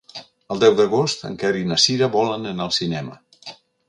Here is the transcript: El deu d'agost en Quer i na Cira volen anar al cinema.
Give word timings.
El 0.53 0.61
deu 0.61 0.77
d'agost 0.77 1.21
en 1.29 1.37
Quer 1.43 1.51
i 1.59 1.63
na 1.71 1.77
Cira 1.83 2.07
volen 2.15 2.47
anar 2.53 2.67
al 2.69 2.73
cinema. 2.79 3.19